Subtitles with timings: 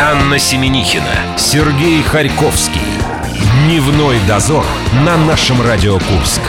[0.00, 2.80] Анна Семенихина, Сергей Харьковский.
[3.64, 4.64] Дневной дозор
[5.04, 6.40] на нашем Радио Курск.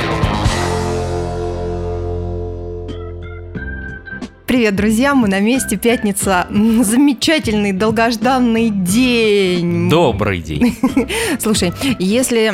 [4.47, 5.77] Привет, друзья, мы на месте.
[5.77, 6.47] Пятница.
[6.49, 9.89] Замечательный, долгожданный день.
[9.91, 10.75] Добрый день.
[11.39, 12.53] Слушай, если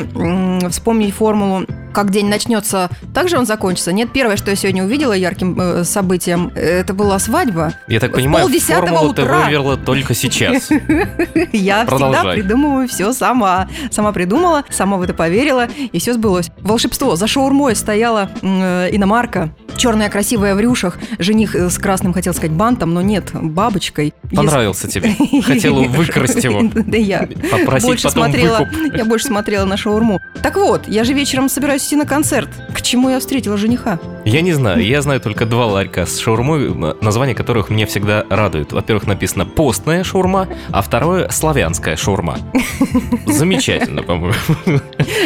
[0.68, 3.92] вспомнить формулу как день начнется, так же он закончится.
[3.92, 7.74] Нет, первое, что я сегодня увидела ярким э, событием, это была свадьба.
[7.88, 9.24] Я так понимаю, формулу утра.
[9.24, 10.70] ты вывела только сейчас.
[11.52, 13.68] Я всегда придумываю все сама.
[13.90, 16.50] Сама придумала, сама в это поверила, и все сбылось.
[16.60, 17.16] Волшебство.
[17.16, 22.52] За шаурмой стояла э, иномарка, черная красивая в рюшах, жених э, с красным, хотел сказать,
[22.52, 24.14] бантом, но нет, бабочкой.
[24.34, 25.14] Понравился тебе.
[25.42, 26.62] Хотела выкрасть его.
[26.74, 27.28] Да я
[27.82, 30.20] больше смотрела, я больше смотрела на шаурму.
[30.42, 32.48] Так вот, я же вечером собираюсь идти на концерт.
[32.74, 33.98] К чему я встретила жениха?
[34.24, 34.84] Я не знаю.
[34.84, 38.72] Я знаю только два ларька с шаурмой, названия которых меня всегда радуют.
[38.72, 42.38] Во-первых, написано «постная шаурма», а второе «славянская шаурма».
[43.26, 44.34] Замечательно, по-моему.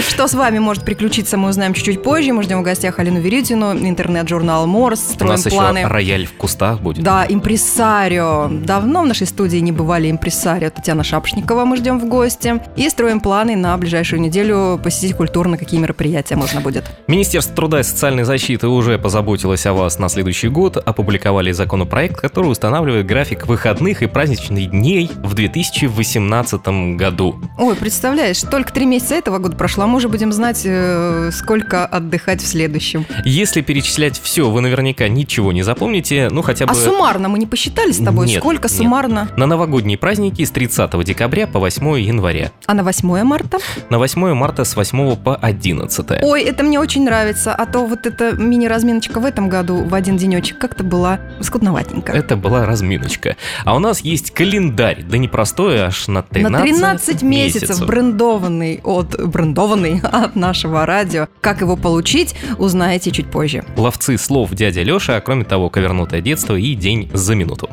[0.08, 2.32] Что с вами может приключиться, мы узнаем чуть-чуть позже.
[2.32, 5.78] Мы ждем в гостях Алину Веридину, интернет-журнал Морс, строим У нас планы.
[5.78, 7.04] еще рояль в кустах будет.
[7.04, 8.48] Да, импресарио.
[8.50, 10.70] Давно в нашей студии не бывали импресарио.
[10.70, 12.60] Татьяна Шапшникова мы ждем в гости.
[12.76, 16.84] И строим планы на ближайшую неделю посетить культурно, какие мероприятия можно будет.
[17.08, 22.46] Министерство труда и социальной защиты уже позаботилось о вас на следующий год, опубликовали законопроект, который
[22.46, 27.40] устанавливает график выходных и праздничных дней в 2018 году.
[27.58, 31.84] Ой, представляешь, только три месяца этого года прошло, а мы уже будем знать, э, сколько
[31.84, 33.04] отдыхать в следующем.
[33.24, 36.72] Если перечислять все, вы наверняка ничего не запомните, ну хотя бы...
[36.72, 38.76] А суммарно мы не посчитали с тобой, нет, сколько нет.
[38.76, 39.28] суммарно?
[39.36, 42.52] На новогодние праздники с 30 декабря по 8 января.
[42.66, 43.58] А на 8 марта?
[43.90, 46.22] На 8 марта с 8 по 11.
[46.22, 50.16] Ой, это мне очень нравится, а то вот эта мини-разминочка в этом году в один
[50.16, 52.12] денечек как-то была скудноватенько.
[52.12, 53.36] Это была разминочка.
[53.64, 57.86] А у нас есть календарь, да не простой, аж на 13 На 13 месяцев, месяцев
[57.86, 61.28] брендованный от, брендованный от нашего радио.
[61.40, 63.64] Как его получить, узнаете чуть позже.
[63.76, 67.70] Ловцы слов дядя Леша, а кроме того, ковернутое детство и день за минуту.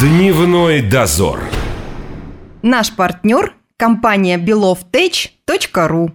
[0.00, 1.40] Дневной дозор.
[2.62, 6.12] Наш партнер– компания belovtech.ru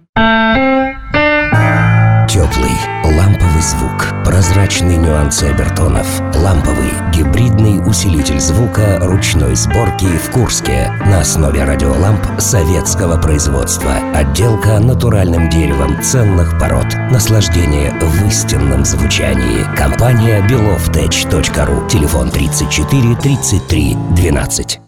[2.36, 11.20] Теплый, ламповый звук, прозрачные нюансы обертонов, ламповый, гибридный усилитель звука ручной сборки в Курске на
[11.20, 13.90] основе радиоламп советского производства.
[14.14, 16.88] Отделка натуральным деревом ценных пород.
[17.10, 19.64] Наслаждение в истинном звучании.
[19.74, 21.88] Компания beloftech.ru.
[21.88, 24.80] Телефон 34 33 12.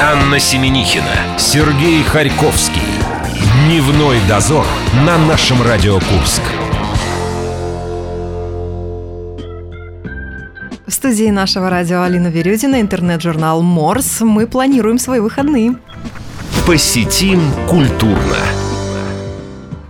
[0.00, 2.80] Анна Семенихина, Сергей Харьковский.
[3.66, 4.64] Дневной дозор
[5.04, 6.59] на нашем Радио Курск.
[10.90, 14.22] В студии нашего радио Алина Верюдина, интернет-журнал Морс.
[14.22, 15.76] Мы планируем свои выходные.
[16.66, 18.36] Посетим культурно.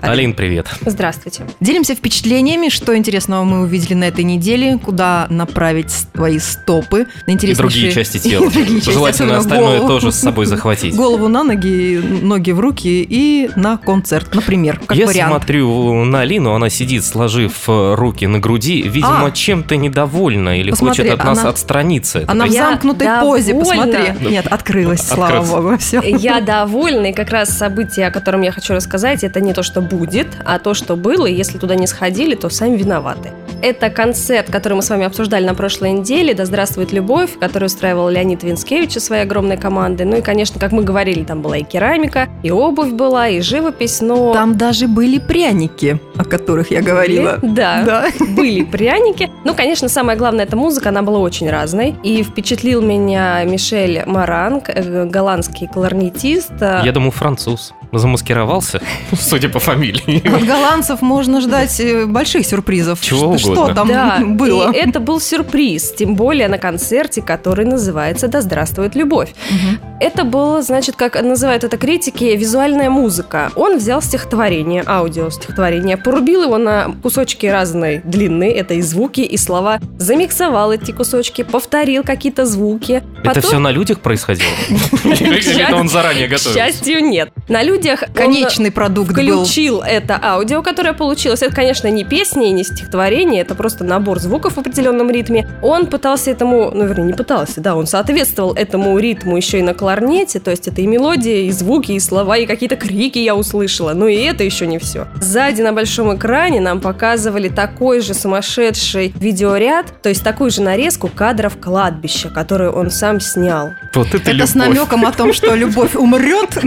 [0.03, 0.66] Алин, привет.
[0.84, 1.44] Здравствуйте.
[1.61, 7.06] Делимся впечатлениями, что интересного мы увидели на этой неделе, куда направить свои стопы.
[7.27, 8.50] На И другие части тела.
[8.50, 9.89] другие Желательно остальное голову.
[9.89, 10.94] тоже с собой захватить.
[10.94, 15.33] Голову на ноги, ноги в руки и на концерт, например, как Я вариант.
[15.33, 20.71] смотрю на Алину, она сидит, сложив э, руки на груди, видимо, а, чем-то недовольна или
[20.71, 22.25] посмотри, хочет от нас она, отстраниться.
[22.27, 24.15] Она в замкнутой я позе, посмотри.
[24.21, 26.00] Нет, открылась, слава богу, все.
[26.03, 29.81] Я довольна, и как раз событие, о котором я хочу рассказать, это не то, что
[29.91, 33.31] будет, а то, что было, и если туда не сходили, то сами виноваты.
[33.62, 38.09] Это концерт, который мы с вами обсуждали на прошлой неделе «Да здравствует любовь», который устраивал
[38.09, 40.05] Леонид Винскевич со своей огромной командой.
[40.05, 44.01] Ну и, конечно, как мы говорили, там была и керамика, и обувь была, и живопись,
[44.01, 44.33] но...
[44.33, 47.39] Там даже были пряники, о которых я говорила.
[47.43, 48.07] Да, да.
[48.34, 49.31] были пряники.
[49.45, 51.97] Ну, конечно, самое главное, эта музыка, она была очень разной.
[52.03, 56.53] И впечатлил меня Мишель Маранг, э, голландский кларнетист.
[56.61, 58.81] Я думаю, француз замаскировался,
[59.19, 60.27] судя по фамилии.
[60.27, 63.01] От голландцев можно ждать э, больших сюрпризов.
[63.01, 63.65] Чего что, угодно.
[63.67, 64.73] Что там да, было?
[64.73, 69.31] И это был сюрприз, тем более на концерте, который называется «Да здравствует любовь».
[69.51, 69.87] Угу.
[70.01, 73.51] Это было, значит, как называют это критики, визуальная музыка.
[73.57, 79.36] Он взял стихотворение, аудио стихотворение, порубил его на кусочки разной длины, это и звуки, и
[79.36, 83.03] слова, замиксовал эти кусочки, повторил какие-то звуки.
[83.25, 84.48] Это все на людях происходило?
[85.04, 86.51] Или он заранее готовился?
[86.53, 87.31] К счастью, нет.
[87.48, 88.04] На людях людях.
[88.15, 89.82] Конечный продукт включил был.
[89.82, 91.42] это аудио, которое получилось.
[91.42, 95.48] Это, конечно, не песни, не стихотворение, это просто набор звуков в определенном ритме.
[95.62, 99.74] Он пытался этому, ну, вернее, не пытался, да, он соответствовал этому ритму еще и на
[99.74, 103.92] кларнете, то есть это и мелодия, и звуки, и слова, и какие-то крики я услышала.
[103.94, 105.06] Но и это еще не все.
[105.21, 111.09] Сзади на большом экране нам показывали такой же сумасшедший видеоряд, то есть такую же нарезку
[111.09, 113.71] кадров кладбища, которую он сам снял.
[113.94, 114.50] Вот это, это любовь.
[114.50, 116.59] с намеком о том, что любовь умрет.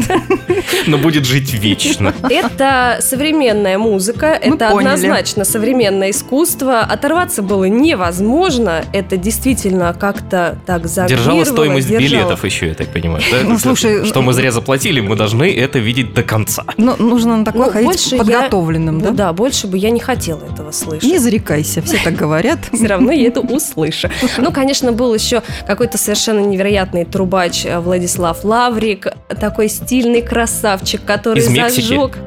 [0.88, 2.14] Но будет жить вечно.
[2.30, 6.80] Это современная музыка, это однозначно современное искусство.
[6.80, 8.84] Оторваться было невозможно.
[8.94, 13.24] Это действительно как-то так Держала стоимость билетов еще, я так понимаю.
[13.44, 14.06] Ну, слушай...
[14.06, 16.66] Что мы зря заплатили, мы должны это видеть до конца.
[16.78, 19.12] Ну, нужно на такое ходить подготовленным, да?
[19.12, 21.10] Да, больше бы я не хотела этого слышать.
[21.10, 22.60] Не зарекайся, все так говорят.
[22.74, 24.10] Все равно я это услышу.
[24.38, 29.08] Ну, конечно, был еще какой-то совершенно невероятный трубач э, Владислав Лаврик,
[29.40, 32.18] такой стильный красавчик, который зажег...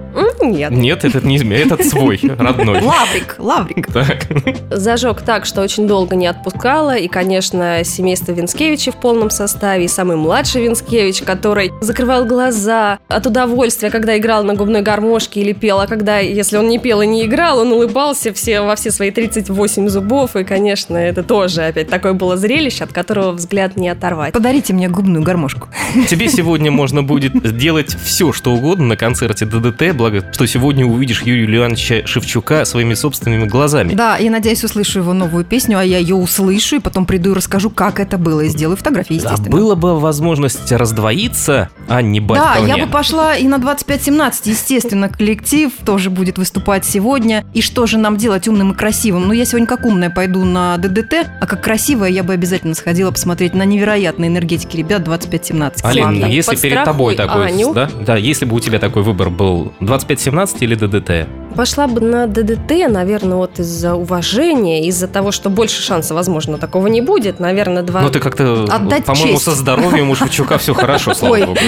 [0.40, 0.70] Нет.
[0.70, 2.80] Нет, этот не изменяет, этот свой, родной.
[2.80, 3.86] Лаврик, Лаврик.
[3.92, 4.26] Так.
[4.70, 6.96] Зажег так, что очень долго не отпускала.
[6.96, 9.84] И, конечно, семейство Винскевича в полном составе.
[9.84, 15.52] И самый младший Винскевич, который закрывал глаза от удовольствия, когда играл на губной гармошке или
[15.52, 15.80] пел.
[15.80, 19.10] А когда, если он не пел и не играл, он улыбался все, во все свои
[19.10, 20.36] 38 зубов.
[20.36, 24.32] И, конечно, это тоже опять такое было зрелище, от которого взгляд не оторвать.
[24.32, 25.68] Подарите мне губную гармошку.
[26.08, 31.22] Тебе сегодня можно будет сделать все, что угодно на концерте ДДТ, благо, что сегодня увидишь
[31.22, 33.94] Юрия Леоновича Шевчука своими собственными глазами.
[33.94, 37.34] Да, и надеюсь, услышу его новую песню, а я ее услышу, и потом приду и
[37.34, 39.48] расскажу, как это было, и сделаю фотографии, естественно.
[39.48, 44.32] А было бы возможность раздвоиться, а не бать Да, я бы пошла и на 25-17,
[44.44, 47.44] естественно, коллектив тоже будет выступать сегодня.
[47.52, 49.26] И что же нам делать умным и красивым?
[49.26, 53.10] Ну, я сегодня как умная пойду на ДДТ, а как красивая я бы обязательно сходила
[53.10, 55.80] посмотреть на невероятные энергетики ребят 25-17.
[55.82, 57.74] Алина, если перед тобой такой, Аню.
[57.74, 61.45] да, да, если бы у тебя такой выбор был 25-17 или ДДТ?
[61.56, 66.86] Пошла бы на ДДТ, наверное, вот из-за уважения, из-за того, что больше шанса, возможно, такого
[66.88, 67.40] не будет.
[67.40, 68.02] Наверное, два...
[68.02, 68.66] Ну, ты как-то,
[69.06, 71.58] по-моему, со здоровьем у Шевчука все хорошо, слава богу.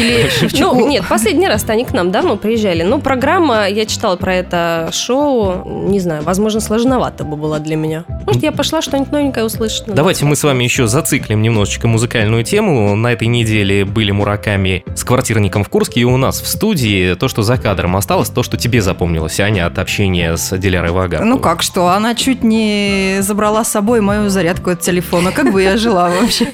[0.53, 2.83] Ну, нет, последний раз они к нам давно приезжали.
[2.83, 8.05] Ну, программа, я читала про это шоу, не знаю, возможно, сложновато бы была для меня.
[8.27, 9.85] Может, я пошла что-нибудь новенькое услышать.
[9.87, 12.95] Давайте мы с вами еще зациклим немножечко музыкальную тему.
[12.95, 17.29] На этой неделе были Мураками с квартирником в Курске, и у нас в студии то,
[17.29, 21.21] что за кадром осталось, то, что тебе запомнилось, Аня, от общения с Дилярой Вага.
[21.23, 25.33] Ну как что, она чуть не забрала с собой мою зарядку от телефона.
[25.33, 26.49] Как бы я жила вообще?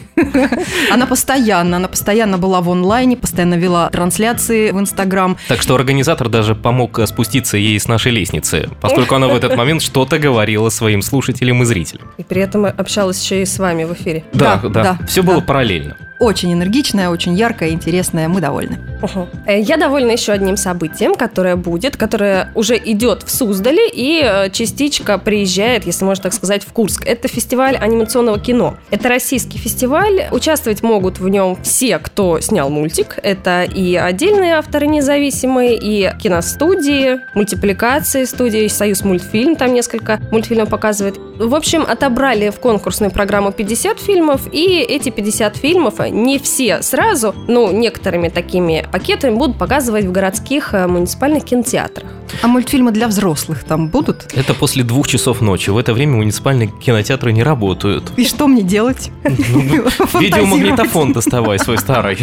[0.90, 5.36] Она постоянно, она постоянно была в онлайне, постоянно вела трансляции в Инстаграм.
[5.48, 9.82] Так что организатор даже помог спуститься ей с нашей лестницы, поскольку она в этот момент
[9.82, 12.08] что-то говорила своим слушателям и зрителям.
[12.18, 14.24] И при этом общалась еще и с вами в эфире.
[14.32, 14.68] Да, да.
[14.68, 14.98] да.
[15.06, 18.28] Все было параллельно очень энергичная, очень яркая, интересная.
[18.28, 18.78] Мы довольны.
[19.02, 19.28] Угу.
[19.48, 25.18] Я довольна еще одним событием, которое будет, которое уже идет в Суздале и э, частичка
[25.18, 27.04] приезжает, если можно так сказать, в Курск.
[27.06, 28.76] Это фестиваль анимационного кино.
[28.90, 30.28] Это российский фестиваль.
[30.30, 33.18] Участвовать могут в нем все, кто снял мультик.
[33.22, 41.16] Это и отдельные авторы независимые, и киностудии, мультипликации студии, Союз мультфильм, там несколько мультфильмов показывает.
[41.38, 47.34] В общем, отобрали в конкурсную программу 50 фильмов, и эти 50 фильмов не все сразу,
[47.48, 52.08] но некоторыми такими пакетами будут показывать в городских э, муниципальных кинотеатрах.
[52.42, 54.32] А мультфильмы для взрослых там будут?
[54.34, 55.70] Это после двух часов ночи.
[55.70, 58.12] В это время муниципальные кинотеатры не работают.
[58.16, 59.10] И что мне делать?
[59.24, 62.18] Ну, ну, видеомагнитофон доставай свой старый.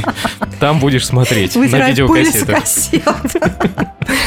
[0.60, 2.63] Там будешь смотреть на видеокассетах.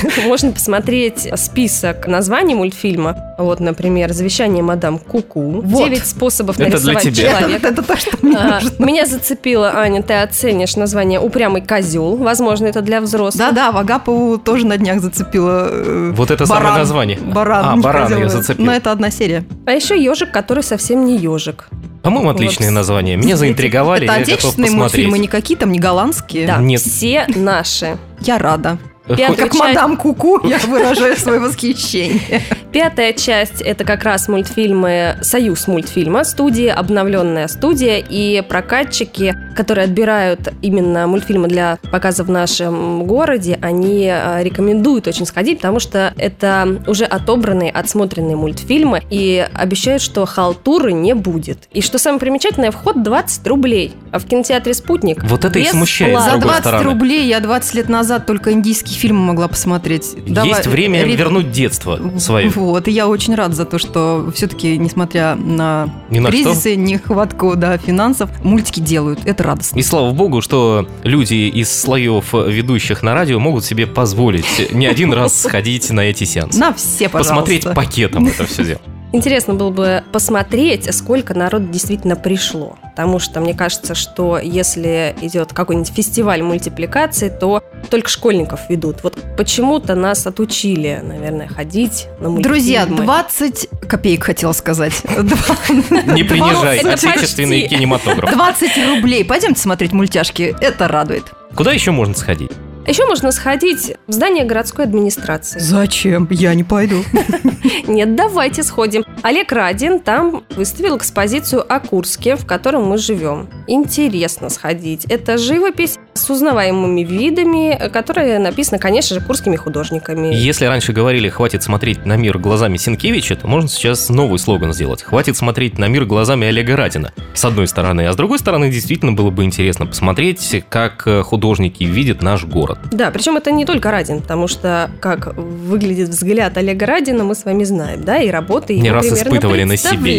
[0.25, 3.17] Можно посмотреть список названий мультфильма.
[3.39, 5.63] Вот, например, «Завещание мадам Куку».
[5.65, 7.67] Девять способов нарисовать человека.
[7.69, 8.61] Это то, что мне а.
[8.79, 12.17] Меня зацепило, Аня, ты оценишь название «Упрямый козел».
[12.17, 13.39] Возможно, это для взрослых.
[13.39, 15.69] Да-да, Вагапову тоже на днях зацепило.
[15.71, 17.19] Э, вот это баран, самое название.
[17.19, 17.65] Баран.
[17.65, 18.65] А, баран я зацепил.
[18.65, 19.45] Но это одна серия.
[19.67, 21.69] А еще ежик, который совсем не ежик.
[22.03, 22.77] По-моему, отличные вот.
[22.77, 23.17] названия.
[23.17, 26.47] Меня заинтриговали, это я отечественные мультфильмы, не какие там, не голландские.
[26.47, 26.81] Да, Нет.
[26.81, 27.97] все наши.
[28.21, 28.79] Я рада.
[29.07, 29.59] Пятую как часть...
[29.59, 32.43] мадам Куку, я выражаю свое восхищение.
[32.73, 40.53] Пятая часть– это как раз мультфильмы «Союз мультфильма», студии, обновленная студия, и прокатчики, которые отбирают
[40.63, 46.81] именно мультфильмы для показа в нашем городе, они а, рекомендуют очень сходить, потому что это
[46.87, 51.69] уже отобранные, отсмотренные мультфильмы, и обещают, что халтуры не будет.
[51.73, 56.19] И что самое примечательное, вход 20 рублей, а в кинотеатре «Спутник» Вот это и смущает,
[56.19, 60.15] За 20 рублей я 20 лет назад только индийский какие фильмы могла посмотреть.
[60.15, 61.19] Есть Давай, время реб...
[61.19, 62.49] вернуть детство свое.
[62.51, 66.77] Вот, и я очень рад за то, что все-таки, несмотря на Ни на кризисы, что?
[66.77, 69.21] нехватку да, финансов, мультики делают.
[69.25, 69.79] Это радостно.
[69.79, 75.13] И слава богу, что люди из слоев ведущих на радио могут себе позволить не один
[75.13, 76.59] раз сходить на эти сеансы.
[76.59, 77.35] На все, пожалуйста.
[77.35, 78.81] Посмотреть пакетом это все дело.
[79.15, 82.77] Интересно было бы посмотреть, сколько народ действительно пришло.
[82.83, 89.05] Потому что мне кажется, что если идет какой-нибудь фестиваль мультипликации, то только школьников ведут.
[89.05, 92.43] Вот почему-то нас отучили, наверное, ходить на мультфильмы.
[92.43, 95.01] Друзья, 20 копеек хотела сказать.
[95.07, 98.33] Не принижай отечественный кинематограф.
[98.33, 99.25] 20 рублей.
[99.25, 100.57] Пойдемте смотреть мультяшки.
[100.61, 101.23] Это радует.
[101.55, 102.51] Куда еще можно сходить?
[102.87, 105.59] Еще можно сходить в здание городской администрации.
[105.59, 106.29] Зачем?
[106.31, 107.03] Я не пойду.
[107.87, 109.05] Нет, давайте сходим.
[109.23, 113.49] Олег Радин там выставил экспозицию о Курске, в котором мы живем.
[113.67, 115.07] Интересно сходить.
[115.07, 120.35] Это живопись с узнаваемыми видами, которая написана, конечно же, курскими художниками.
[120.35, 125.03] Если раньше говорили «хватит смотреть на мир глазами Сенкевича», то можно сейчас новый слоган сделать.
[125.03, 127.13] «Хватит смотреть на мир глазами Олега Радина».
[127.35, 128.07] С одной стороны.
[128.07, 132.74] А с другой стороны, действительно было бы интересно посмотреть, как художники видят наш город.
[132.91, 137.45] Да, причем это не только Радин, потому что как выглядит взгляд Олега Радина, мы с
[137.45, 140.15] вами знаем, да, и работы Не раз испытывали на себе.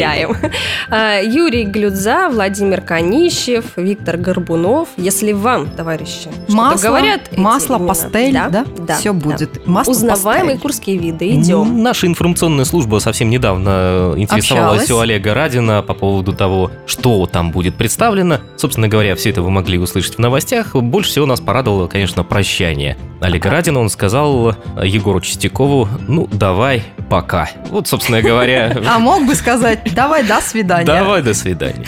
[0.89, 4.89] А, Юрий Глюдза, Владимир Конищев, Виктор Горбунов.
[4.97, 9.19] Если вам, товарищи, масло, говорят масло, именно, пастель, да, да, да все да.
[9.19, 9.67] будет.
[9.67, 10.61] Масло, Узнаваемые пастель.
[10.61, 11.81] курские виды, идем.
[11.81, 14.91] Наша информационная служба совсем недавно интересовалась Общалась.
[14.91, 18.39] у Олега Радина по поводу того, что там будет представлено.
[18.57, 20.75] Собственно говоря, все это вы могли услышать в новостях.
[20.75, 22.95] Больше всего нас порадовало, конечно, прощание.
[23.21, 27.49] Олега Радина он сказал Егору Чистякову, ну, давай, пока.
[27.71, 28.77] Вот, собственно говоря...
[28.87, 30.85] А мог бы сказать, давай, до свидания.
[30.85, 31.85] Давай, до свидания.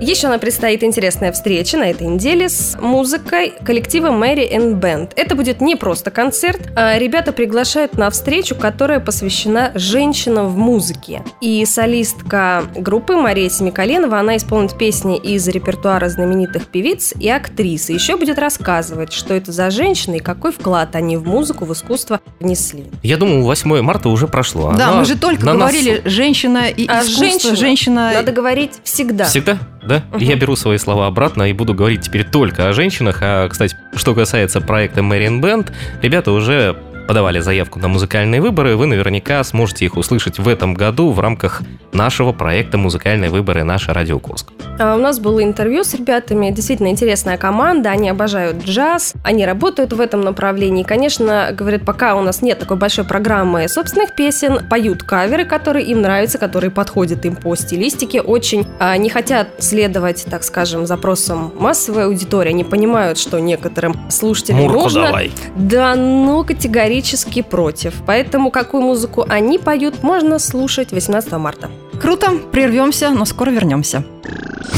[0.00, 5.12] Еще нам предстоит интересная встреча на этой неделе с музыкой коллектива Mary and Band.
[5.16, 11.22] Это будет не просто концерт, а ребята приглашают на встречу, которая посвящена женщинам в музыке.
[11.40, 17.88] И солистка группы Мария Семиколенова, она исполнит песни из репертуара знаменитых певиц и актрис.
[17.88, 21.72] И еще будет рассказывать, что это за женщины и какой вклад они в музыку, в
[21.72, 22.84] искусство внесли.
[23.02, 24.74] Я думаю, 8 марта уже прошло.
[24.76, 26.10] Да, Она мы же только говорили, носу.
[26.10, 28.10] женщина и а искусство, женщина, женщина...
[28.12, 29.24] Надо говорить всегда.
[29.24, 29.58] Всегда?
[29.86, 30.04] Да?
[30.12, 30.18] Угу.
[30.18, 33.18] Я беру свои слова обратно и буду говорить теперь только о женщинах.
[33.22, 36.76] А, кстати, что касается проекта Marian Band, ребята уже
[37.06, 41.62] подавали заявку на музыкальные выборы, вы наверняка сможете их услышать в этом году в рамках
[41.92, 43.64] нашего проекта «Музыкальные выборы.
[43.64, 44.52] Наша Радио Курск».
[44.78, 49.92] А у нас было интервью с ребятами, действительно интересная команда, они обожают джаз, они работают
[49.92, 50.82] в этом направлении.
[50.82, 56.02] Конечно, говорят, пока у нас нет такой большой программы собственных песен, поют каверы, которые им
[56.02, 62.04] нравятся, которые подходят им по стилистике, очень а, не хотят следовать, так скажем, запросам массовой
[62.04, 65.06] аудитории, они понимают, что некоторым слушателям Мурку нужно...
[65.06, 65.32] давай.
[65.56, 66.95] Да, но категорически
[67.42, 67.94] против.
[68.06, 71.70] Поэтому какую музыку они поют, можно слушать 18 марта.
[72.00, 74.04] Круто, прервемся, но скоро вернемся.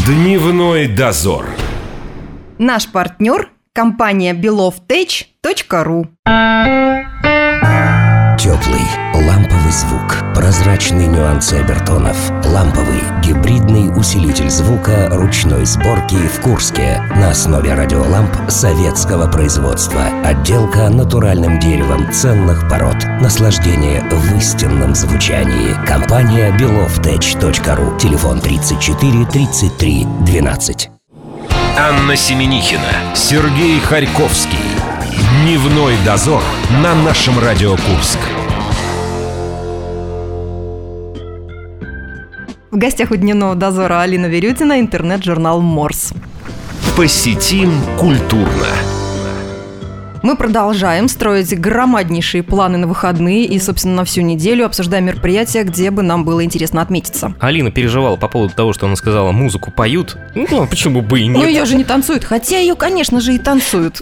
[0.06, 1.46] Дневной дозор.
[2.58, 6.08] Наш партнер– компания belovtech.ru
[8.38, 8.80] Теплый,
[9.14, 9.37] ламповый
[9.70, 18.50] звук, прозрачные нюансы обертонов, ламповый, гибридный усилитель звука ручной сборки в Курске на основе радиоламп
[18.50, 20.04] советского производства.
[20.24, 22.96] Отделка натуральным деревом ценных пород.
[23.20, 25.74] Наслаждение в истинном звучании.
[25.86, 27.98] Компания belovtech.ru.
[27.98, 30.90] Телефон 34 33 12.
[31.78, 34.58] Анна Семенихина, Сергей Харьковский.
[35.42, 36.42] Дневной дозор
[36.82, 38.18] на нашем Радио Курск.
[42.78, 46.12] В гостях у Дневного дозора Алина Верютина, интернет-журнал «Морс».
[46.96, 48.68] Посетим культурно.
[50.22, 55.90] Мы продолжаем строить громаднейшие планы на выходные и, собственно, на всю неделю обсуждаем мероприятия, где
[55.90, 57.34] бы нам было интересно отметиться.
[57.40, 60.16] Алина переживала по поводу того, что она сказала, музыку поют.
[60.34, 61.38] Ну, а почему бы и нет?
[61.38, 64.00] Ну, ее же не танцуют, хотя ее, конечно же, и танцуют.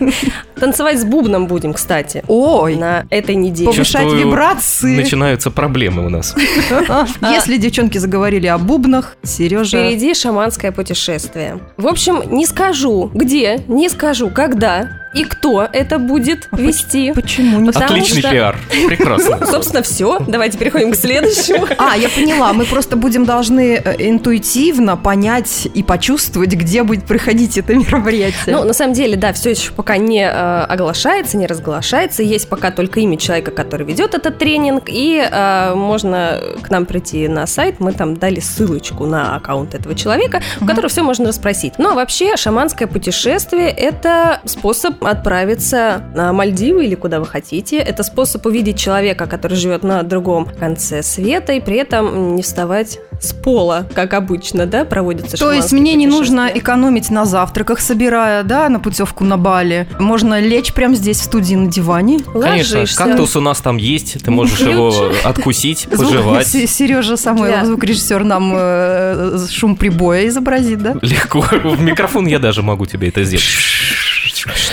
[0.60, 2.22] Танцевать с бубном будем, кстати.
[2.28, 2.76] Ой.
[2.76, 3.70] На этой неделе.
[3.70, 4.96] Повышать вибрации.
[4.96, 6.34] Начинаются проблемы у нас.
[7.22, 9.78] Если девчонки заговорили о бубнах, Сережа...
[9.78, 11.60] Впереди шаманское путешествие.
[11.76, 17.12] В общем, не скажу, где, не скажу, когда, и кто это будет а вести.
[17.12, 17.58] Почему?
[17.58, 18.30] Не Отличный что...
[18.30, 18.58] пиар.
[18.86, 19.44] Прекрасно.
[19.50, 20.18] Собственно, все.
[20.20, 21.66] Давайте переходим к следующему.
[21.78, 22.52] А, я поняла.
[22.52, 28.56] Мы просто будем должны э, интуитивно понять и почувствовать, где будет проходить это мероприятие.
[28.56, 32.22] Ну, на самом деле, да, все еще пока не э, оглашается, не разглашается.
[32.22, 34.84] Есть пока только имя человека, который ведет этот тренинг.
[34.86, 37.80] И э, можно к нам прийти на сайт.
[37.80, 41.74] Мы там дали ссылочку на аккаунт этого человека, в котором все можно расспросить.
[41.78, 47.78] Но вообще шаманское путешествие– это способ отправиться на Мальдивы или куда вы хотите.
[47.78, 52.98] Это способ увидеть человека, который живет на другом конце света, и при этом не вставать
[53.20, 58.42] с пола, как обычно, да, проводится То есть мне не нужно экономить на завтраках, собирая,
[58.42, 59.86] да, на путевку на Бали.
[59.98, 62.20] Можно лечь прямо здесь в студии на диване.
[62.20, 62.96] Конечно, Ложишься.
[62.96, 66.46] кактус у нас там есть, ты можешь его откусить, пожевать.
[66.46, 70.96] Сережа Самойлов, звукорежиссер, нам э, шум прибоя изобразит, да?
[71.02, 71.40] Легко.
[71.40, 73.44] В микрофон я даже могу тебе это сделать.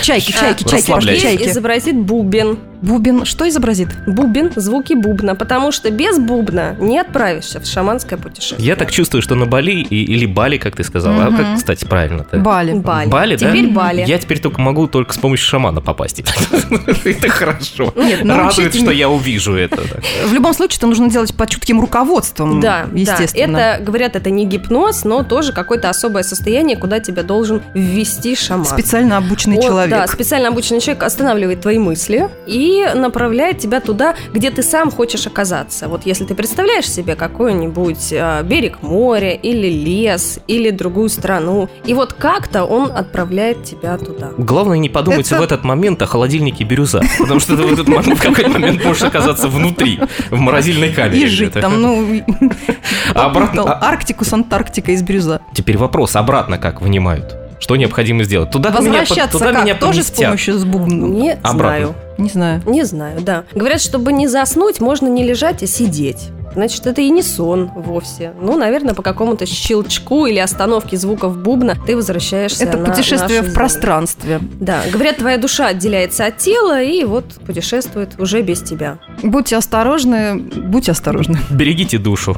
[0.07, 1.49] Чайки, чайки, чайки, чайки.
[1.49, 2.57] изобразит бубен.
[2.81, 3.89] Бубен, что изобразит?
[4.05, 8.65] Бубен, звуки бубна, потому что без бубна не отправишься в шаманское путешествие.
[8.65, 12.21] Я так чувствую, что на Бали или Бали, как ты сказала, а как, кстати, правильно?
[12.21, 12.39] -то?
[12.39, 12.73] Бали.
[12.73, 13.09] Бали.
[13.09, 13.49] Бали, да?
[13.49, 14.05] Теперь Бали.
[14.07, 16.23] Я теперь только могу только с помощью шамана попасть.
[17.03, 17.91] Это хорошо.
[17.95, 19.81] Нет, Радует, что я увижу это.
[20.25, 23.57] В любом случае, это нужно делать под чутким руководством, да, естественно.
[23.57, 28.65] Это, говорят, это не гипноз, но тоже какое-то особое состояние, куда тебя должен ввести шаман.
[28.65, 29.96] Специально обученный человек.
[30.01, 35.25] Да, специально обученный человек останавливает твои мысли и направляет тебя туда, где ты сам хочешь
[35.27, 35.87] оказаться.
[35.87, 41.93] Вот если ты представляешь себе какой-нибудь э, берег моря или лес или другую страну, и
[41.93, 44.31] вот как-то он отправляет тебя туда.
[44.37, 45.39] Главное не подумать Это...
[45.39, 48.83] в этот момент о холодильнике бирюза, потому что ты в этот момент в какой-то момент
[48.83, 49.99] можешь оказаться внутри,
[50.29, 51.23] в морозильной камере.
[51.23, 52.23] И жить там, ну...
[53.13, 53.77] Обратно...
[53.81, 55.41] Арктику с Антарктикой из бирюза.
[55.53, 57.46] Теперь вопрос, обратно как вынимают?
[57.59, 58.51] Что необходимо сделать?
[58.51, 59.63] Туда Возвращаться меня, туда как?
[59.63, 61.13] Меня Тоже с помощью с бубном?
[61.13, 61.57] Не Обратно.
[61.59, 61.95] знаю.
[62.17, 62.61] Не знаю.
[62.65, 63.43] Не знаю, да.
[63.53, 66.29] Говорят, чтобы не заснуть, можно не лежать, а сидеть.
[66.53, 68.33] Значит, это и не сон вовсе.
[68.41, 73.53] Ну, наверное, по какому-то щелчку или остановке звуков бубна ты возвращаешься Это на путешествие в
[73.53, 74.39] пространстве.
[74.59, 74.81] Да.
[74.91, 78.97] Говорят, твоя душа отделяется от тела и вот путешествует уже без тебя.
[79.21, 81.37] Будьте осторожны, будьте осторожны.
[81.51, 82.37] Берегите душу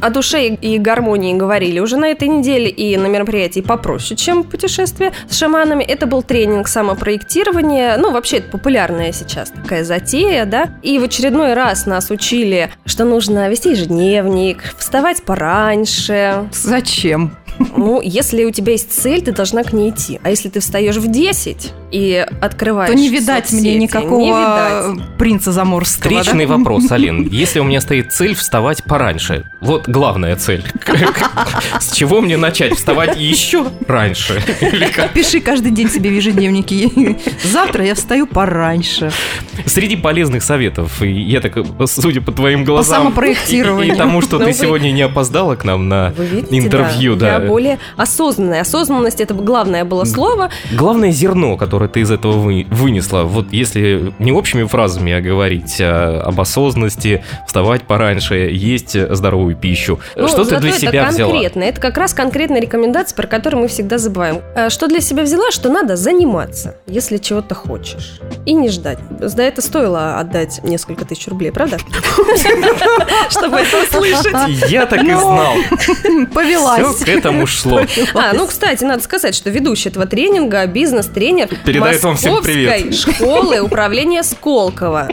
[0.00, 5.12] о душе и гармонии говорили уже на этой неделе и на мероприятии попроще, чем путешествие
[5.28, 5.84] с шаманами.
[5.84, 7.96] Это был тренинг самопроектирования.
[7.96, 10.70] Ну, вообще, это популярная сейчас такая затея, да.
[10.82, 16.48] И в очередной раз нас учили, что нужно вести ежедневник, вставать пораньше.
[16.52, 17.36] Зачем?
[17.76, 20.18] Ну, если у тебя есть цель, ты должна к ней идти.
[20.22, 24.28] А если ты встаешь в 10 и открываешь То не видать соцсети, мне никакого не
[24.28, 25.18] видать.
[25.18, 26.20] принца заморского.
[26.20, 26.56] Встречный да?
[26.56, 27.28] вопрос, Алин.
[27.30, 30.64] Если у меня стоит цель вставать пораньше, вот главная цель.
[31.80, 32.74] С чего мне начать?
[32.76, 34.42] Вставать еще раньше?
[35.14, 37.16] Пиши каждый день себе в ежедневнике.
[37.42, 39.10] Завтра я встаю пораньше.
[39.66, 42.98] Среди полезных советов, я так, судя по твоим глазам...
[42.98, 43.94] По самопроектированию.
[43.94, 46.12] И, тому, что ты сегодня не опоздала к нам на
[46.50, 48.60] интервью, да более осознанной.
[48.60, 50.50] Осознанность– это главное было слово.
[50.72, 53.24] Главное зерно, которое ты из этого вы, вынесла.
[53.24, 59.79] Вот если не общими фразами, а говорить а, об осознанности, вставать пораньше, есть здоровую пищу.
[60.16, 61.32] Ну, что ты для себя это взяла?
[61.32, 61.62] конкретно.
[61.62, 64.42] Это как раз конкретная рекомендация, про которую мы всегда забываем.
[64.54, 65.50] А, что для себя взяла?
[65.50, 68.20] Что надо заниматься, если чего-то хочешь.
[68.46, 68.98] И не ждать.
[69.20, 71.78] За это стоило отдать несколько тысяч рублей, правда?
[73.30, 74.68] Чтобы это услышать.
[74.70, 75.54] Я так и знал.
[76.34, 76.96] Повелась.
[76.96, 77.82] Все к этому шло.
[78.14, 82.94] А, ну, кстати, надо сказать, что ведущий этого тренинга, бизнес-тренер Передает вам всем привет.
[82.94, 85.08] школы управления Сколково.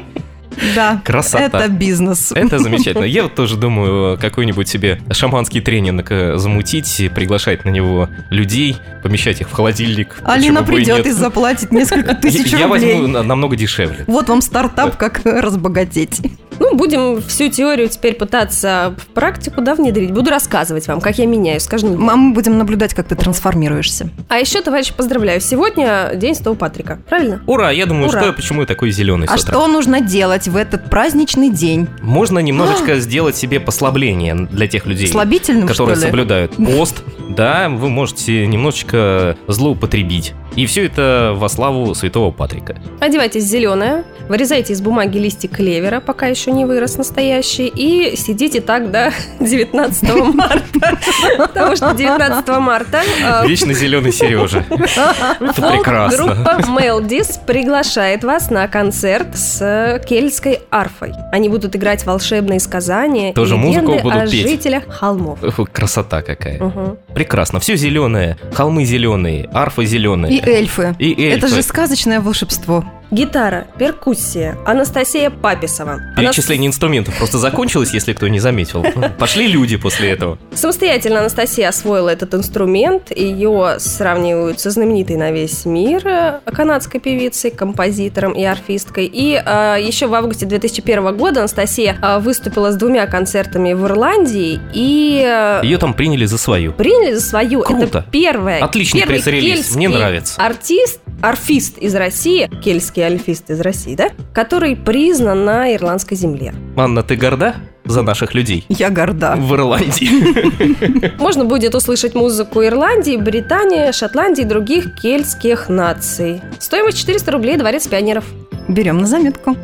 [0.75, 1.43] Да, Красота.
[1.43, 2.31] это бизнес.
[2.33, 3.03] Это замечательно.
[3.03, 9.41] Я вот тоже думаю, какой-нибудь себе шаманский тренинг э, замутить, приглашать на него людей, помещать
[9.41, 10.15] их в холодильник.
[10.23, 12.59] Алина придет и заплатит несколько тысяч рублей.
[12.59, 14.03] Я возьму намного дешевле.
[14.07, 16.21] Вот вам стартап, как разбогатеть.
[16.59, 20.11] Ну, будем всю теорию теперь пытаться в практику, да, внедрить.
[20.11, 22.09] Буду рассказывать вам, как я меняюсь с каждым днем.
[22.09, 24.09] А мы будем наблюдать, как ты трансформируешься.
[24.27, 25.39] А еще, товарищи, поздравляю.
[25.39, 27.41] Сегодня день Святого Патрика, правильно?
[27.45, 27.69] Ура!
[27.71, 28.21] Я думаю, Ура.
[28.21, 31.87] что почему я такой зеленый А что нужно делать в этот праздничный день?
[32.01, 37.03] Можно немножечко сделать себе послабление для тех людей, Слабительным, которые соблюдают пост.
[37.29, 40.33] Да, вы можете немножечко злоупотребить.
[40.57, 42.75] И все это во славу Святого Патрика.
[42.99, 48.89] Одевайтесь зеленое, вырезайте из бумаги листик клевера, пока еще не вырос настоящий, и сидите так
[48.91, 50.97] до 19 марта.
[51.37, 53.01] Потому что 19 марта...
[53.23, 54.65] Э, Вечно зеленый Сережа.
[54.69, 56.33] Это прекрасно.
[56.33, 61.13] Группа Мелдис приглашает вас на концерт с кельтской арфой.
[61.31, 64.49] Они будут играть волшебные сказания Тоже и будут о петь.
[64.49, 65.37] жителях холмов.
[65.71, 66.59] Красота какая.
[66.63, 66.97] Угу.
[67.13, 67.59] Прекрасно.
[67.59, 68.37] Все зеленое.
[68.53, 70.31] Холмы зеленые, арфа зеленая.
[70.31, 70.95] И эльфы.
[70.99, 71.37] И эльфы.
[71.37, 72.83] Это же сказочное волшебство.
[73.11, 75.99] Гитара, перкуссия, Анастасия Паписова.
[76.15, 76.75] Перечисление Анас...
[76.75, 78.85] инструментов просто закончилось, если кто не заметил.
[79.17, 80.37] Пошли люди после этого.
[80.53, 83.11] Самостоятельно Анастасия освоила этот инструмент.
[83.15, 89.09] Ее сравнивают со знаменитой на весь мир э, канадской певицей, композитором и арфисткой.
[89.11, 94.59] И э, еще в августе 2001 года Анастасия э, выступила с двумя концертами в Ирландии.
[94.73, 95.23] И...
[95.25, 96.73] Э, Ее там приняли за свою.
[96.73, 97.61] Приняли за свою.
[97.61, 97.85] Круто.
[97.85, 98.59] Это первое.
[98.63, 99.75] Отличный пресс-релиз.
[99.75, 100.41] Мне нравится.
[100.41, 104.09] Артист, арфист из России, кельтский альфист из России, да?
[104.33, 106.53] Который признан на ирландской земле.
[106.75, 107.55] Анна, ты горда?
[107.89, 108.65] за наших людей.
[108.69, 109.35] Я горда.
[109.37, 111.15] В Ирландии.
[111.19, 116.41] Можно будет услышать музыку Ирландии, Британии, Шотландии и других кельтских наций.
[116.59, 118.25] Стоимость 400 рублей, Дворец пионеров.
[118.67, 119.55] Берем на заметку.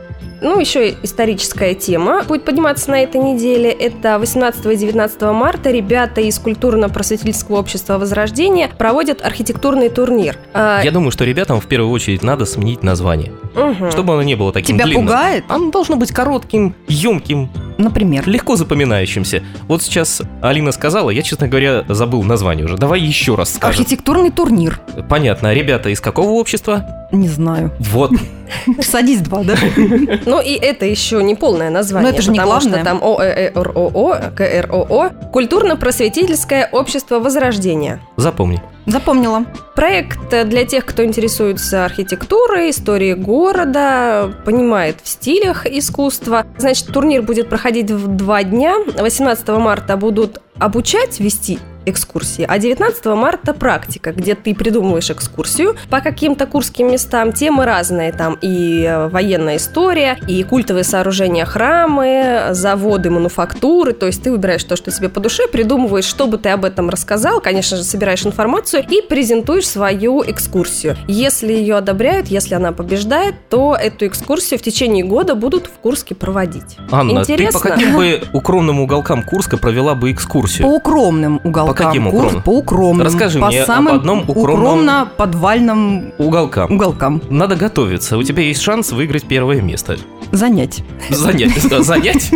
[0.43, 3.71] Ну, еще историческая тема будет подниматься на этой неделе.
[3.71, 10.37] Это 18 и 19 марта ребята из культурно-просветительского общества «Возрождение» проводят архитектурный турнир.
[10.53, 13.31] А, Я думаю, что ребятам в первую очередь надо сменить название.
[13.55, 13.91] Угу.
[13.91, 15.05] Чтобы оно не было таким Тебя длинным.
[15.05, 15.45] пугает?
[15.47, 17.49] Оно должно быть коротким, емким.
[17.77, 18.27] Например?
[18.27, 19.43] Легко запоминающимся.
[19.67, 22.77] Вот сейчас Алина сказала, я, честно говоря, забыл название уже.
[22.77, 23.81] Давай еще раз скажем.
[23.81, 24.79] Архитектурный турнир.
[25.09, 25.53] Понятно.
[25.53, 27.07] Ребята из какого общества?
[27.11, 27.71] Не знаю.
[27.79, 28.11] Вот.
[28.81, 29.55] Садись два, да?
[30.25, 32.09] Ну и это еще не полное название.
[32.09, 32.83] Но это же не главное.
[32.83, 38.01] там ОЭРОО, КРОО, Культурно-просветительское общество Возрождения.
[38.17, 38.61] Запомни.
[38.85, 39.45] Запомнила.
[39.75, 46.45] Проект для тех, кто интересуется архитектурой, историей города, понимает в стилях искусства.
[46.57, 48.75] Значит, турнир будет проходить в два дня.
[48.97, 56.01] 18 марта будут обучать вести экскурсии, а 19 марта практика, где ты придумываешь экскурсию по
[56.01, 57.33] каким-то курским местам.
[57.33, 63.93] Темы разные, там и э, военная история, и культовые сооружения, храмы, заводы, мануфактуры.
[63.93, 66.89] То есть ты выбираешь то, что тебе по душе, придумываешь, что бы ты об этом
[66.89, 70.97] рассказал, конечно же, собираешь информацию и презентуешь свою экскурсию.
[71.07, 76.15] Если ее одобряют, если она побеждает, то эту экскурсию в течение года будут в Курске
[76.15, 76.77] проводить.
[76.91, 77.59] Анна, Интересно?
[77.59, 80.67] ты по каким бы укромным уголкам Курска провела бы экскурсию?
[80.67, 82.41] По укромным уголкам по каким укромным?
[82.41, 83.05] По укромным.
[83.05, 84.55] Расскажи по мне самым об одном укромном...
[84.57, 86.71] укромно-подвальном уголкам.
[86.71, 87.21] уголкам.
[87.29, 88.17] Надо готовиться.
[88.17, 89.97] У тебя есть шанс выиграть первое место.
[90.31, 90.83] Занять.
[91.09, 91.55] Занять.
[91.61, 92.31] Занять?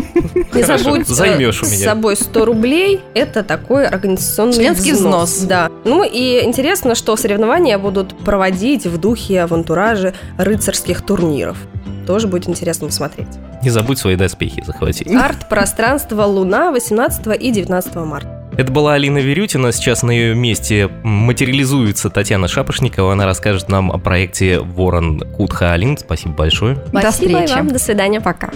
[0.54, 1.78] Не забудь Займешь у меня.
[1.78, 3.02] с собой 100 рублей.
[3.14, 5.30] Это такой организационный Членский взнос.
[5.32, 5.48] взнос.
[5.48, 5.70] Да.
[5.84, 11.58] Ну и интересно, что соревнования будут проводить в духе в антураже рыцарских турниров.
[12.06, 13.28] Тоже будет интересно посмотреть.
[13.64, 15.12] Не забудь свои доспехи захватить.
[15.12, 18.47] Арт-пространство «Луна» 18 и 19 марта.
[18.58, 19.72] Это была Алина Верютина.
[19.72, 23.14] Сейчас на ее месте материализуется Татьяна Шапошникова.
[23.14, 25.96] Она расскажет нам о проекте Ворон Кутха Алин.
[25.96, 26.76] Спасибо большое.
[26.88, 27.52] Спасибо до встречи.
[27.52, 27.68] вам.
[27.68, 28.20] До свидания.
[28.20, 28.50] Пока.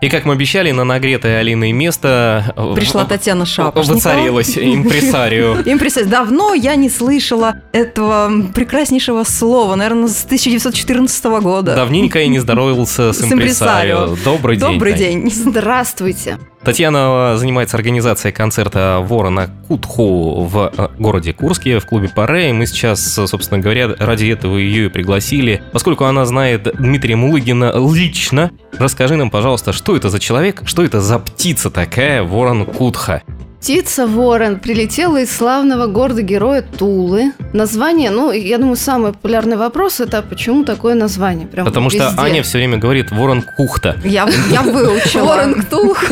[0.00, 3.96] И как мы обещали, на нагретое Алиной место пришла Татьяна Шапошникова.
[3.96, 5.60] Воцарилась импресарио.
[5.66, 6.08] Импресарио.
[6.08, 11.74] Давно я не слышала этого прекраснейшего слова, наверное, с 1914 года.
[11.74, 14.16] Давненько я не здоровался с импресарио.
[14.24, 14.72] Добрый день.
[14.72, 15.30] Добрый день.
[15.30, 16.38] Здравствуйте.
[16.64, 22.50] Татьяна занимается организацией концерта Ворона Кутху в э, городе Курске в клубе Паре.
[22.50, 25.62] И мы сейчас, собственно говоря, ради этого ее и пригласили.
[25.72, 31.02] Поскольку она знает Дмитрия Мулыгина лично, расскажи нам, пожалуйста, что это за человек, что это
[31.02, 33.22] за птица такая Ворон Кутха?
[33.64, 37.32] Птица ворон прилетела из славного города-героя Тулы.
[37.54, 41.46] Название, ну, я думаю, самый популярный вопрос это почему такое название?
[41.46, 42.10] Прям Потому везде.
[42.10, 43.96] что Аня все время говорит ворон Кухта.
[44.04, 45.24] Я, я выучила.
[45.24, 46.04] Ворон Ктулх.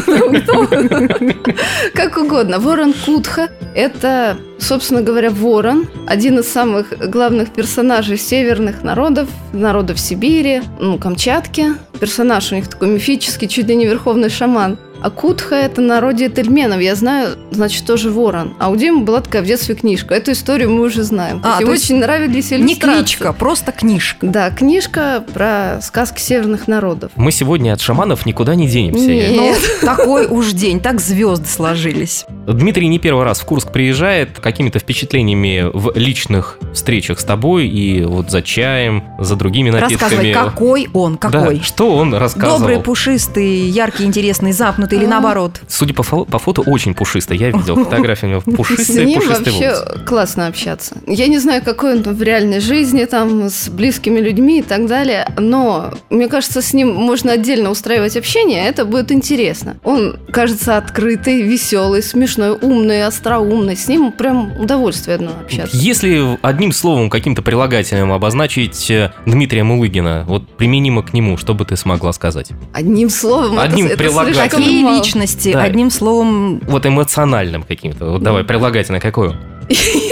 [1.93, 2.59] Как угодно.
[2.59, 5.89] Ворон Кутха– это, собственно говоря, ворон.
[6.07, 11.75] Один из самых главных персонажей северных народов, народов Сибири, ну, Камчатки.
[12.01, 14.79] Персонаж у них такой мифический, чуть ли не верховный шаман.
[15.03, 16.81] А Кутха– это народе тельменов.
[16.81, 18.55] Я знаю, значит, тоже ворон.
[18.61, 20.15] А у Димы была такая в детстве книжка.
[20.15, 21.41] Эту историю мы уже знаем.
[21.43, 22.63] А, Ему очень нравились иллюстрации.
[22.63, 24.25] Не книжка, просто книжка.
[24.25, 27.11] Да, книжка про сказки северных народов.
[27.17, 29.07] Мы сегодня от шаманов никуда не денемся.
[29.09, 29.59] Нет.
[29.83, 32.25] Ну, такой уж день, так звезды сложились.
[32.47, 38.05] Дмитрий не первый раз в Курск приезжает какими-то впечатлениями в личных встречах с тобой и
[38.05, 40.01] вот за чаем, за другими напитками.
[40.01, 41.59] Рассказывай, какой он, какой?
[41.59, 42.61] Да, что он рассказывал?
[42.61, 45.61] Добрый, пушистый, яркий, интересный, запнутый пушистый или наоборот?
[45.69, 47.37] Судя по, фо- по фото, очень пушистый.
[47.37, 50.05] Я видел фотографии, у него пушистые, С ним пушистые вообще волосы.
[50.05, 50.97] классно общаться.
[51.07, 55.27] Я не знаю, какой он в реальной жизни, там, с близкими людьми и так далее,
[55.39, 59.77] но мне кажется, с ним можно отдельно устраивать общение, это будет интересно.
[59.85, 63.77] Он кажется открытый, веселый, смешной, умный, остроумный.
[63.77, 65.77] С ним прям удовольствие одно общаться.
[65.77, 71.65] Если одним словом, каким-то прилагательным обозначить э, Дмитрия Мулыгина, вот применимо к нему, что бы
[71.65, 72.51] ты смогла сказать?
[72.73, 74.45] Одним словом, Одним это, прилагательным.
[74.45, 75.63] Это личности, да.
[75.63, 76.61] одним словом...
[76.67, 78.13] Вот эмоциональным каким-то.
[78.13, 79.37] Вот давай, прилагательное какое?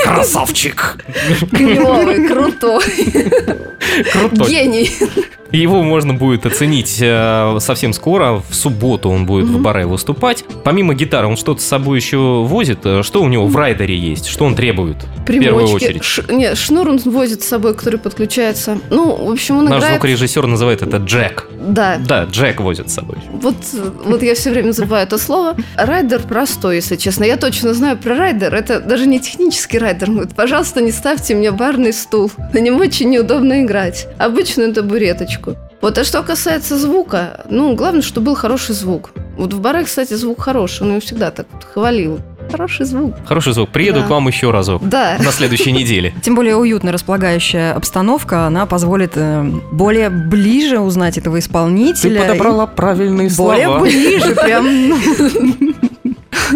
[0.04, 0.96] Красавчик!
[1.50, 2.82] Клевый, крутой.
[4.12, 4.48] Крутой.
[4.48, 4.90] Гений.
[5.52, 8.42] Его можно будет оценить э, совсем скоро.
[8.48, 9.58] В субботу он будет mm-hmm.
[9.58, 10.44] в баре выступать.
[10.62, 12.80] Помимо гитары, он что-то с собой еще возит.
[12.84, 14.26] Э, что у него в райдере есть?
[14.26, 14.98] Что он требует?
[15.26, 15.38] Примочки.
[15.38, 16.04] В первую очередь.
[16.04, 16.22] Ш...
[16.30, 18.78] Нет, шнур он возит с собой, который подключается.
[18.90, 19.94] Ну, в общем, он Наш играет...
[19.94, 21.48] звукорежиссер называет это Джек.
[21.60, 21.98] Да.
[21.98, 23.16] Да, Джек возит с собой.
[23.32, 23.56] Вот,
[24.04, 25.56] вот я все время забываю это слово.
[25.76, 27.24] Райдер простой, если честно.
[27.24, 28.54] Я точно знаю про райдер.
[28.54, 30.11] Это даже не технический райдер.
[30.11, 32.31] Говорит, пожалуйста, не ставьте мне барный стул.
[32.53, 34.07] На нем очень неудобно играть.
[34.18, 35.57] Обычную табуреточку.
[35.81, 39.12] Вот, а что касается звука, ну, главное, чтобы был хороший звук.
[39.38, 42.20] Вот в барах, кстати, звук хороший, он его всегда так вот хвалил.
[42.50, 43.14] Хороший звук.
[43.26, 43.70] Хороший звук.
[43.70, 44.07] Приеду Да.
[44.07, 44.87] к вам еще разок.
[44.87, 45.16] Да.
[45.24, 46.12] На следующей неделе.
[46.20, 52.35] Тем более уютно располагающая обстановка, она позволит э, более ближе узнать этого исполнителя.
[52.66, 54.66] правильные И Более ближе, прям.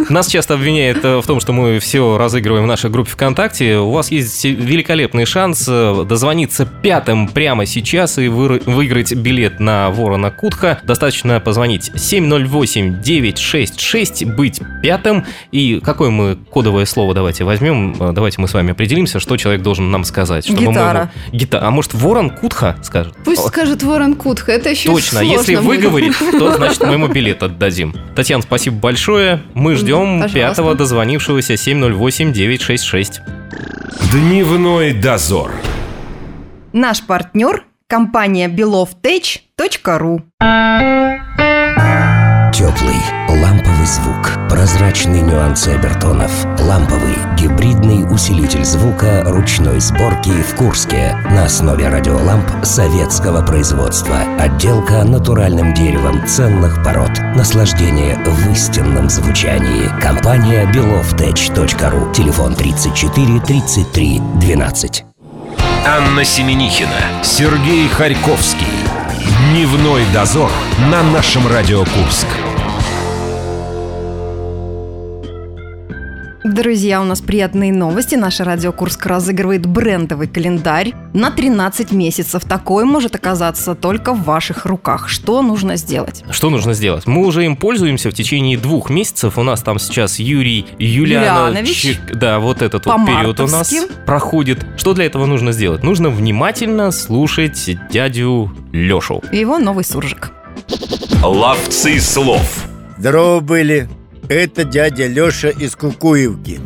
[0.09, 3.79] Нас часто обвиняют э, в том, что мы все разыгрываем в нашей группе ВКонтакте.
[3.79, 10.31] У вас есть великолепный шанс э, дозвониться пятым прямо сейчас и выиграть билет на Ворона
[10.31, 10.81] Кутха.
[10.85, 15.25] Достаточно позвонить 708-966, быть пятым.
[15.53, 17.95] И какое мы кодовое слово давайте возьмем?
[18.01, 20.45] Э, Давайте мы с вами определимся, что человек должен нам сказать.
[20.45, 21.11] чтобы мы Гитара.
[21.33, 23.15] его- Гита- А может, Ворон Кутха скажет?
[23.25, 27.43] Пусть О, скажет Ворон Кутха, это еще Точно, если выговорит, то значит мы ему билет
[27.43, 27.95] отдадим.
[28.15, 29.43] Татьяна, спасибо большое.
[29.55, 30.39] Мы ждем Пожалуйста.
[30.39, 33.21] пятого дозвонившегося 708-966.
[34.13, 35.53] Дневной дозор.
[36.73, 40.23] Наш партнер– компания belovtech.ru.
[42.53, 42.97] Теплый,
[43.29, 51.89] ламповый звук, прозрачные нюансы обертонов, ламповый, гибридный усилитель звука ручной сборки в Курске на основе
[51.89, 54.17] радиоламп советского производства.
[54.39, 57.11] Отделка натуральным деревом ценных пород.
[57.35, 59.91] Наслаждение в истинном звучании.
[60.01, 62.15] Компания belovtech.ru.
[62.15, 65.05] Телефон 34 33 12.
[65.85, 68.69] Анна Семенихина, Сергей Харьковский.
[69.51, 70.53] Дневной дозор
[70.93, 72.29] на нашем Радио Курск.
[76.45, 78.17] Друзья, у нас приятные новости.
[78.17, 82.45] Наша радио Курск разыгрывает брендовый календарь на 13 месяцев.
[82.45, 85.09] Такой может оказаться только в ваших руках.
[85.09, 86.23] Что нужно сделать?
[86.31, 87.07] Что нужно сделать?
[87.07, 89.39] Мы уже им пользуемся в течение двух месяцев.
[89.39, 91.85] У нас там сейчас Юрий Юлианович.
[91.85, 92.01] Юлянович.
[92.13, 94.67] Да, вот этот вот период у нас проходит.
[94.77, 95.83] Что для этого нужно сделать?
[95.83, 99.23] Нужно внимательно слушать дядю Лешу.
[99.33, 100.31] И его новый суржик.
[101.23, 102.67] Ловцы слов.
[102.99, 103.89] Здорово были.
[104.29, 106.61] Это дядя Леша из Кукуевки.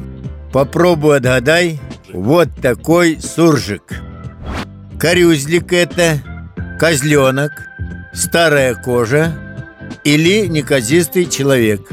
[0.53, 1.81] Попробуй отгадай.
[2.13, 3.83] Вот такой суржик.
[4.99, 6.23] Корюзлик это,
[6.79, 7.53] козленок,
[8.15, 9.33] старая кожа
[10.05, 11.89] или неказистый человек.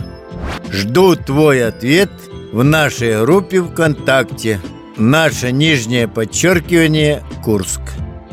[0.72, 2.10] Жду твой ответ
[2.52, 4.60] в нашей группе ВКонтакте.
[4.98, 7.82] Наше нижнее подчеркивание Курск.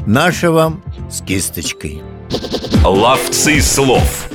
[0.07, 2.03] Наше вам с кисточкой.
[2.85, 4.29] Ловцы слов.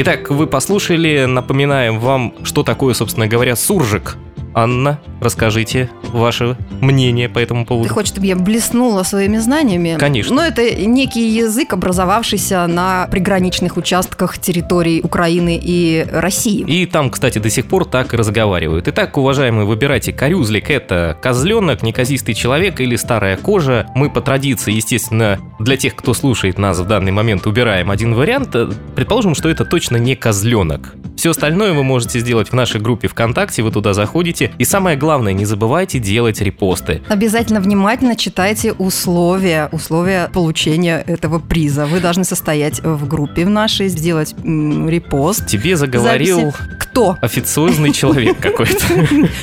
[0.00, 4.16] Итак, вы послушали, напоминаем вам, что такое, собственно говоря, суржик.
[4.54, 7.94] Анна, расскажите ваше мнение по этому Ты поводу.
[7.94, 9.96] хочешь, чтобы я блеснула своими знаниями?
[9.98, 10.36] Конечно.
[10.36, 16.64] Ну, это некий язык, образовавшийся на приграничных участках территорий Украины и России.
[16.66, 18.88] И там, кстати, до сих пор так и разговаривают.
[18.88, 20.70] Итак, уважаемые, выбирайте корюзлик.
[20.70, 23.86] Это козленок, неказистый человек или старая кожа.
[23.94, 28.56] Мы по традиции, естественно, для тех, кто слушает нас в данный момент, убираем один вариант.
[28.94, 30.94] Предположим, что это точно не козленок.
[31.16, 34.47] Все остальное вы можете сделать в нашей группе ВКонтакте, вы туда заходите.
[34.58, 37.02] И самое главное, не забывайте делать репосты.
[37.08, 41.86] Обязательно внимательно читайте условия, условия получения этого приза.
[41.86, 45.46] Вы должны состоять в группе в нашей, сделать м, репост.
[45.46, 46.78] Тебе заговорил Записи.
[46.78, 47.16] Кто?
[47.20, 48.84] официозный человек какой-то.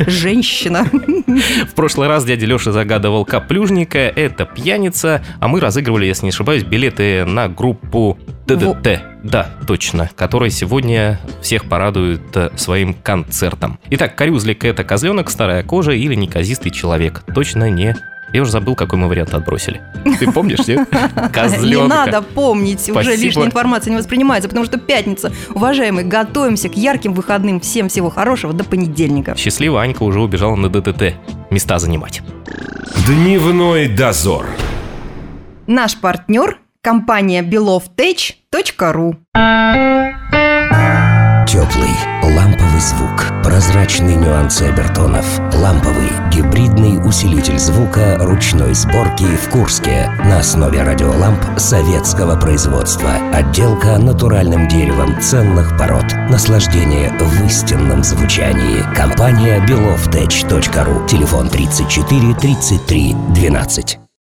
[0.07, 0.85] Женщина.
[0.91, 6.63] В прошлый раз дядя Леша загадывал каплюжника, это пьяница, а мы разыгрывали, если не ошибаюсь,
[6.63, 9.01] билеты на группу ДДТ.
[9.23, 13.79] Да, точно, которая сегодня всех порадует э, своим концертом.
[13.89, 17.23] Итак, корюзлик это козленок, старая кожа или неказистый человек.
[17.33, 17.95] Точно не...
[18.33, 19.81] Я уже забыл, какой мы вариант отбросили.
[20.19, 20.89] Ты помнишь, нет?
[21.15, 21.87] Не Козленка.
[21.87, 23.23] надо помнить, уже Спасибо.
[23.23, 25.31] лишняя информация не воспринимается, потому что пятница.
[25.53, 27.61] Уважаемые, готовимся к ярким выходным.
[27.61, 29.35] Всем всего хорошего, до понедельника.
[29.37, 31.13] Счастливо, Анька уже убежала на ДДТ.
[31.49, 32.23] Места занимать.
[33.07, 34.47] Дневной дозор.
[35.67, 39.15] Наш партнер– компания belovtech.ru.
[41.47, 43.25] Теплый, ламповый звук.
[43.43, 45.25] Прозрачный нюансы обертонов.
[45.55, 53.15] Ламповый гибридный усилитель звука ручной сборки в Курске на основе радиоламп советского производства.
[53.33, 56.05] Отделка натуральным деревом ценных пород.
[56.29, 58.83] Наслаждение в истинном звучании.
[58.95, 61.07] Компания beloftech.ru.
[61.07, 64.04] Телефон 34 33 12.